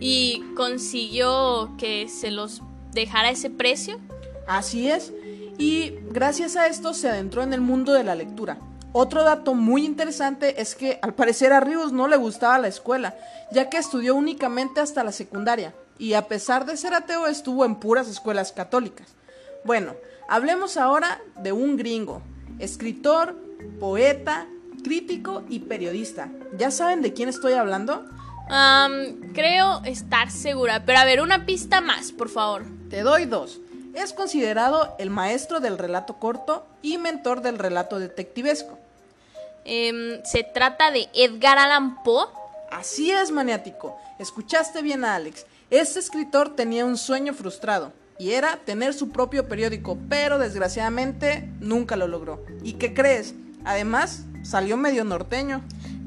¿Y 0.00 0.42
consiguió 0.56 1.74
que 1.78 2.08
se 2.08 2.30
los 2.30 2.62
dejara 2.92 3.30
ese 3.30 3.48
precio? 3.48 3.98
Así 4.46 4.90
es. 4.90 5.12
Y 5.58 5.94
gracias 6.10 6.56
a 6.56 6.66
esto 6.66 6.92
se 6.92 7.08
adentró 7.08 7.42
en 7.42 7.52
el 7.52 7.60
mundo 7.60 7.92
de 7.92 8.04
la 8.04 8.14
lectura. 8.14 8.58
Otro 8.98 9.24
dato 9.24 9.52
muy 9.52 9.84
interesante 9.84 10.62
es 10.62 10.74
que 10.74 10.98
al 11.02 11.12
parecer 11.12 11.52
a 11.52 11.60
Ríos 11.60 11.92
no 11.92 12.08
le 12.08 12.16
gustaba 12.16 12.58
la 12.58 12.68
escuela, 12.68 13.14
ya 13.52 13.68
que 13.68 13.76
estudió 13.76 14.14
únicamente 14.14 14.80
hasta 14.80 15.04
la 15.04 15.12
secundaria, 15.12 15.74
y 15.98 16.14
a 16.14 16.28
pesar 16.28 16.64
de 16.64 16.78
ser 16.78 16.94
ateo 16.94 17.26
estuvo 17.26 17.66
en 17.66 17.74
puras 17.74 18.08
escuelas 18.08 18.52
católicas. 18.52 19.08
Bueno, 19.64 19.96
hablemos 20.30 20.78
ahora 20.78 21.20
de 21.42 21.52
un 21.52 21.76
gringo, 21.76 22.22
escritor, 22.58 23.36
poeta, 23.78 24.46
crítico 24.82 25.42
y 25.50 25.58
periodista. 25.58 26.30
¿Ya 26.56 26.70
saben 26.70 27.02
de 27.02 27.12
quién 27.12 27.28
estoy 27.28 27.52
hablando? 27.52 28.02
creo 29.34 29.82
estar 29.84 30.30
segura, 30.30 30.86
pero 30.86 31.00
a 31.00 31.04
ver, 31.04 31.20
una 31.20 31.44
pista 31.44 31.82
más, 31.82 32.12
por 32.12 32.30
favor. 32.30 32.64
Te 32.88 33.02
doy 33.02 33.26
dos. 33.26 33.60
Es 33.94 34.14
considerado 34.14 34.94
el 34.98 35.10
maestro 35.10 35.60
del 35.60 35.76
relato 35.76 36.14
corto 36.14 36.66
y 36.80 36.96
mentor 36.96 37.42
del 37.42 37.58
relato 37.58 37.98
detectivesco. 37.98 38.78
Em, 39.66 40.22
¿Se 40.24 40.44
trata 40.44 40.92
de 40.92 41.08
Edgar 41.12 41.58
Allan 41.58 42.02
Poe? 42.04 42.26
Así 42.70 43.10
es, 43.10 43.32
maniático. 43.32 43.98
Escuchaste 44.20 44.80
bien 44.80 45.04
a 45.04 45.16
Alex. 45.16 45.44
Este 45.70 45.98
escritor 45.98 46.54
tenía 46.54 46.84
un 46.84 46.96
sueño 46.96 47.34
frustrado 47.34 47.92
y 48.18 48.30
era 48.30 48.58
tener 48.64 48.94
su 48.94 49.10
propio 49.10 49.48
periódico, 49.48 49.98
pero 50.08 50.38
desgraciadamente 50.38 51.50
nunca 51.60 51.96
lo 51.96 52.06
logró. 52.06 52.44
¿Y 52.62 52.74
qué 52.74 52.94
crees? 52.94 53.34
Además, 53.64 54.24
salió 54.44 54.76
medio 54.76 55.04
norteño. 55.04 55.62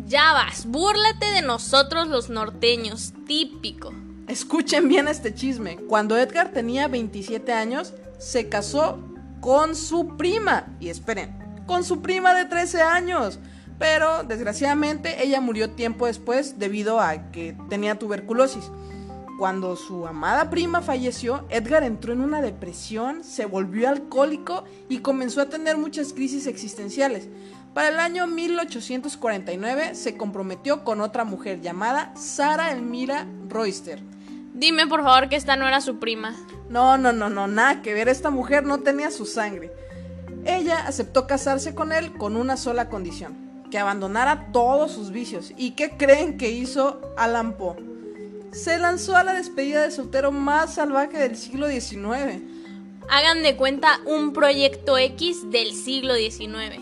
Ya 0.08 0.32
vas, 0.32 0.66
búrlate 0.66 1.26
de 1.32 1.42
nosotros 1.42 2.08
los 2.08 2.30
norteños, 2.30 3.14
típico. 3.28 3.94
Escuchen 4.28 4.88
bien 4.88 5.08
este 5.08 5.34
chisme. 5.34 5.78
Cuando 5.88 6.18
Edgar 6.18 6.52
tenía 6.54 6.88
27 6.88 7.52
años, 7.52 7.94
se 8.20 8.48
casó 8.48 9.00
con 9.42 9.76
su 9.76 10.16
prima. 10.18 10.68
Y 10.80 10.90
esperen, 10.90 11.39
con 11.70 11.84
su 11.84 12.02
prima 12.02 12.34
de 12.34 12.46
13 12.46 12.82
años. 12.82 13.38
Pero 13.78 14.24
desgraciadamente 14.24 15.24
ella 15.24 15.40
murió 15.40 15.70
tiempo 15.70 16.08
después 16.08 16.58
debido 16.58 17.00
a 17.00 17.30
que 17.32 17.56
tenía 17.70 18.00
tuberculosis. 18.00 18.72
Cuando 19.38 19.76
su 19.76 20.08
amada 20.08 20.50
prima 20.50 20.82
falleció, 20.82 21.46
Edgar 21.50 21.84
entró 21.84 22.12
en 22.12 22.22
una 22.22 22.42
depresión, 22.42 23.24
se 23.24 23.46
volvió 23.46 23.88
alcohólico 23.88 24.64
y 24.90 24.98
comenzó 24.98 25.42
a 25.42 25.46
tener 25.46 25.78
muchas 25.78 26.12
crisis 26.12 26.48
existenciales. 26.48 27.30
Para 27.76 27.90
el 27.90 28.00
año 28.00 28.26
1849 28.26 29.94
se 29.94 30.18
comprometió 30.18 30.84
con 30.84 31.02
otra 31.02 31.24
mujer 31.24 31.62
llamada 31.62 32.14
Sara 32.16 32.72
Elmira 32.72 33.28
Royster. 33.48 34.02
Dime 34.56 34.88
por 34.88 35.04
favor 35.04 35.30
que 35.30 35.36
esta 35.36 35.56
no 35.56 35.68
era 35.68 35.82
su 35.82 36.00
prima. 36.00 36.36
No, 36.68 36.98
no, 36.98 37.14
no, 37.14 37.30
no, 37.30 37.46
nada 37.46 37.84
que 37.84 37.94
ver, 37.94 38.10
esta 38.10 38.32
mujer 38.32 38.66
no 38.66 38.80
tenía 38.80 39.12
su 39.12 39.28
sangre. 39.28 39.72
Ella 40.46 40.86
aceptó 40.86 41.28
casarse 41.28 41.76
con 41.76 41.92
él 41.92 42.14
con 42.18 42.36
una 42.36 42.58
sola 42.58 42.90
condición, 42.90 43.64
que 43.70 43.80
abandonara 43.80 44.52
todos 44.52 44.92
sus 44.92 45.12
vicios. 45.12 45.54
¿Y 45.58 45.72
qué 45.72 45.92
creen 45.98 46.38
que 46.38 46.52
hizo 46.52 47.02
Alan 47.18 47.58
Poe? 47.58 47.90
se 48.52 48.80
lanzó 48.80 49.16
a 49.16 49.24
la 49.24 49.34
despedida 49.34 49.84
de 49.84 49.92
soltero 49.92 50.32
más 50.32 50.76
salvaje 50.76 51.18
del 51.18 51.38
siglo 51.38 51.68
XIX. 51.70 52.42
Hagan 53.10 53.44
de 53.44 53.56
cuenta 53.56 54.00
un 54.06 54.34
proyecto 54.34 54.98
X 54.98 55.50
del 55.52 55.74
siglo 55.74 56.16
XIX. 56.16 56.82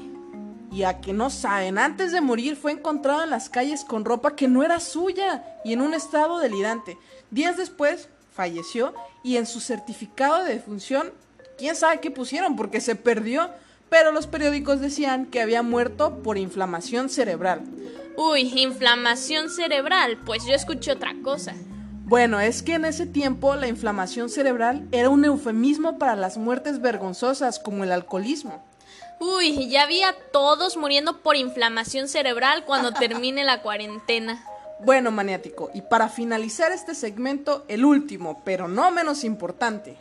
Y 0.71 0.83
a 0.83 0.99
que 0.99 1.13
no 1.13 1.29
saben, 1.29 1.77
antes 1.77 2.11
de 2.11 2.21
morir 2.21 2.55
fue 2.55 2.71
encontrado 2.71 3.23
en 3.23 3.29
las 3.29 3.49
calles 3.49 3.83
con 3.83 4.05
ropa 4.05 4.35
que 4.35 4.47
no 4.47 4.63
era 4.63 4.79
suya 4.79 5.43
y 5.63 5.73
en 5.73 5.81
un 5.81 5.93
estado 5.93 6.39
delirante. 6.39 6.97
Días 7.31 7.57
después 7.57 8.09
falleció 8.31 8.93
y 9.23 9.37
en 9.37 9.45
su 9.45 9.59
certificado 9.59 10.43
de 10.43 10.53
defunción, 10.53 11.11
quién 11.57 11.75
sabe 11.75 11.99
qué 11.99 12.11
pusieron 12.11 12.55
porque 12.55 12.81
se 12.81 12.95
perdió, 12.95 13.49
pero 13.89 14.11
los 14.11 14.27
periódicos 14.27 14.79
decían 14.81 15.25
que 15.25 15.41
había 15.41 15.61
muerto 15.61 16.21
por 16.23 16.37
inflamación 16.37 17.09
cerebral. 17.09 17.61
Uy, 18.15 18.51
inflamación 18.55 19.49
cerebral, 19.49 20.17
pues 20.25 20.45
yo 20.45 20.53
escuché 20.53 20.91
otra 20.91 21.13
cosa. 21.23 21.53
Bueno, 22.05 22.39
es 22.39 22.63
que 22.63 22.75
en 22.75 22.85
ese 22.85 23.05
tiempo 23.05 23.55
la 23.55 23.67
inflamación 23.67 24.29
cerebral 24.29 24.87
era 24.91 25.09
un 25.09 25.25
eufemismo 25.25 25.99
para 25.99 26.15
las 26.15 26.37
muertes 26.37 26.81
vergonzosas 26.81 27.59
como 27.59 27.83
el 27.83 27.91
alcoholismo. 27.91 28.63
Uy, 29.19 29.67
ya 29.69 29.85
vi 29.87 30.03
a 30.03 30.15
todos 30.31 30.77
muriendo 30.77 31.21
por 31.21 31.35
inflamación 31.35 32.07
cerebral 32.07 32.63
cuando 32.65 32.93
termine 32.99 33.43
la 33.43 33.61
cuarentena. 33.61 34.43
Bueno, 34.79 35.11
maniático, 35.11 35.71
y 35.73 35.81
para 35.81 36.07
finalizar 36.07 36.71
este 36.71 36.93
segmento, 36.93 37.65
el 37.67 37.83
último, 37.83 38.41
pero 38.45 38.67
no 38.67 38.91
menos 38.91 39.23
importante. 39.23 39.97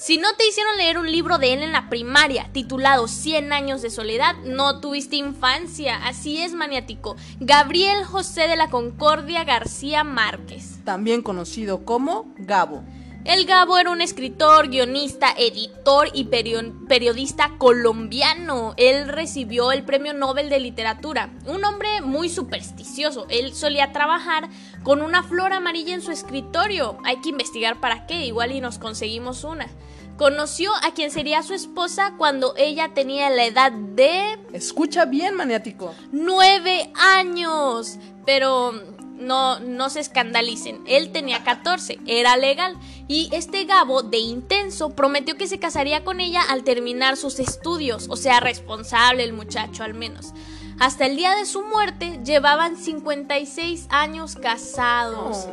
Si 0.00 0.16
no 0.16 0.34
te 0.34 0.48
hicieron 0.48 0.78
leer 0.78 0.96
un 0.96 1.12
libro 1.12 1.36
de 1.36 1.52
él 1.52 1.62
en 1.62 1.72
la 1.72 1.90
primaria 1.90 2.48
titulado 2.54 3.06
100 3.06 3.52
años 3.52 3.82
de 3.82 3.90
soledad, 3.90 4.34
no 4.46 4.80
tuviste 4.80 5.16
infancia. 5.16 6.06
Así 6.06 6.38
es, 6.38 6.54
maniático. 6.54 7.16
Gabriel 7.38 8.04
José 8.06 8.48
de 8.48 8.56
la 8.56 8.70
Concordia 8.70 9.44
García 9.44 10.02
Márquez. 10.02 10.78
También 10.84 11.20
conocido 11.20 11.84
como 11.84 12.32
Gabo. 12.38 12.82
El 13.24 13.44
Gabo 13.44 13.76
era 13.76 13.90
un 13.90 14.00
escritor, 14.00 14.68
guionista, 14.68 15.34
editor 15.36 16.08
y 16.14 16.24
periodista 16.24 17.52
colombiano. 17.58 18.72
Él 18.78 19.08
recibió 19.08 19.72
el 19.72 19.82
Premio 19.82 20.14
Nobel 20.14 20.48
de 20.48 20.58
Literatura. 20.58 21.30
Un 21.46 21.62
hombre 21.66 22.00
muy 22.00 22.30
supersticioso. 22.30 23.26
Él 23.28 23.54
solía 23.54 23.92
trabajar 23.92 24.48
con 24.82 25.02
una 25.02 25.22
flor 25.22 25.52
amarilla 25.52 25.92
en 25.92 26.00
su 26.00 26.12
escritorio. 26.12 26.96
Hay 27.04 27.20
que 27.20 27.28
investigar 27.28 27.78
para 27.78 28.06
qué, 28.06 28.24
igual 28.24 28.52
y 28.52 28.62
nos 28.62 28.78
conseguimos 28.78 29.44
una. 29.44 29.68
Conoció 30.16 30.70
a 30.82 30.94
quien 30.94 31.10
sería 31.10 31.42
su 31.42 31.52
esposa 31.52 32.14
cuando 32.16 32.54
ella 32.56 32.94
tenía 32.94 33.28
la 33.28 33.44
edad 33.44 33.70
de... 33.70 34.38
Escucha 34.54 35.04
bien, 35.04 35.34
maniático. 35.34 35.94
Nueve 36.10 36.90
años. 36.94 37.98
Pero 38.24 38.72
no, 39.20 39.60
no 39.60 39.90
se 39.90 40.00
escandalicen. 40.00 40.82
Él 40.86 41.12
tenía 41.12 41.44
14, 41.44 42.00
era 42.06 42.36
legal. 42.36 42.76
Y 43.10 43.28
este 43.32 43.64
Gabo, 43.64 44.04
de 44.04 44.18
intenso, 44.18 44.90
prometió 44.90 45.36
que 45.36 45.48
se 45.48 45.58
casaría 45.58 46.04
con 46.04 46.20
ella 46.20 46.42
al 46.48 46.62
terminar 46.62 47.16
sus 47.16 47.40
estudios. 47.40 48.06
O 48.08 48.14
sea, 48.14 48.38
responsable 48.38 49.24
el 49.24 49.32
muchacho 49.32 49.82
al 49.82 49.94
menos. 49.94 50.32
Hasta 50.78 51.06
el 51.06 51.16
día 51.16 51.34
de 51.34 51.44
su 51.44 51.62
muerte 51.62 52.20
llevaban 52.24 52.76
56 52.76 53.88
años 53.90 54.36
casados. 54.36 55.48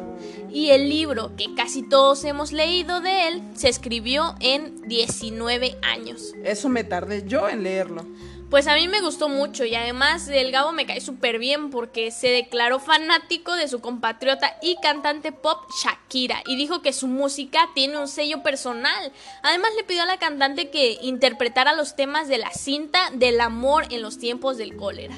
Y 0.51 0.69
el 0.69 0.87
libro 0.87 1.35
que 1.35 1.55
casi 1.55 1.81
todos 1.81 2.23
hemos 2.25 2.51
leído 2.51 3.01
de 3.01 3.27
él 3.27 3.41
se 3.55 3.69
escribió 3.69 4.35
en 4.39 4.87
19 4.87 5.79
años. 5.81 6.35
Eso 6.43 6.69
me 6.69 6.83
tardé 6.83 7.27
yo 7.27 7.49
en 7.49 7.63
leerlo. 7.63 8.05
Pues 8.49 8.65
a 8.67 8.75
mí 8.75 8.87
me 8.87 9.01
gustó 9.01 9.27
mucho 9.27 9.65
y 9.65 9.75
además 9.75 10.29
el 10.29 10.51
Gabo 10.53 10.71
me 10.71 10.85
cae 10.85 11.01
súper 11.01 11.37
bien 11.37 11.69
porque 11.69 12.11
se 12.11 12.29
declaró 12.29 12.79
fanático 12.79 13.53
de 13.55 13.67
su 13.67 13.81
compatriota 13.81 14.57
y 14.61 14.77
cantante 14.81 15.33
pop 15.33 15.69
Shakira 15.83 16.43
y 16.45 16.55
dijo 16.55 16.81
que 16.81 16.93
su 16.93 17.07
música 17.07 17.67
tiene 17.75 17.97
un 17.97 18.07
sello 18.07 18.43
personal. 18.43 19.11
Además 19.43 19.71
le 19.75 19.83
pidió 19.83 20.03
a 20.03 20.05
la 20.05 20.17
cantante 20.17 20.69
que 20.69 20.97
interpretara 21.01 21.73
los 21.73 21.97
temas 21.97 22.29
de 22.29 22.37
la 22.37 22.51
cinta 22.51 23.09
del 23.13 23.41
amor 23.41 23.83
en 23.89 24.01
los 24.01 24.17
tiempos 24.17 24.55
del 24.55 24.77
cólera. 24.77 25.17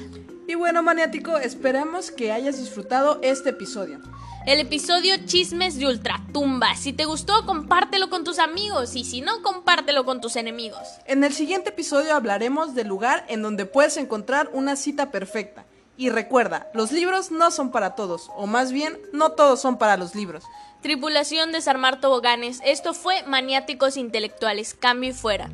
Y 0.50 0.56
bueno, 0.56 0.82
maniático, 0.82 1.36
esperamos 1.36 2.10
que 2.10 2.32
hayas 2.32 2.58
disfrutado 2.58 3.20
este 3.22 3.50
episodio. 3.50 4.00
El 4.46 4.58
episodio 4.58 5.14
Chismes 5.24 5.78
de 5.78 5.86
Ultratumba. 5.86 6.74
Si 6.74 6.92
te 6.92 7.04
gustó, 7.04 7.46
compártelo 7.46 8.10
con 8.10 8.24
tus 8.24 8.40
amigos 8.40 8.96
y 8.96 9.04
si 9.04 9.20
no, 9.20 9.42
compártelo 9.42 10.04
con 10.04 10.20
tus 10.20 10.34
enemigos. 10.34 10.80
En 11.04 11.22
el 11.22 11.32
siguiente 11.34 11.68
episodio 11.68 12.16
hablaremos 12.16 12.74
del 12.74 12.88
lugar 12.88 13.24
en 13.28 13.42
donde 13.42 13.64
puedes 13.64 13.96
encontrar 13.96 14.50
una 14.52 14.74
cita 14.74 15.12
perfecta. 15.12 15.66
Y 15.96 16.10
recuerda, 16.10 16.68
los 16.74 16.90
libros 16.90 17.30
no 17.30 17.52
son 17.52 17.70
para 17.70 17.94
todos, 17.94 18.28
o 18.34 18.48
más 18.48 18.72
bien, 18.72 18.98
no 19.12 19.30
todos 19.30 19.60
son 19.60 19.78
para 19.78 19.96
los 19.96 20.16
libros. 20.16 20.42
Tripulación 20.82 21.52
Desarmar 21.52 22.00
Toboganes, 22.00 22.58
esto 22.64 22.92
fue 22.92 23.22
Maniáticos 23.22 23.96
Intelectuales, 23.96 24.74
cambio 24.74 25.10
y 25.10 25.12
fuera. 25.12 25.48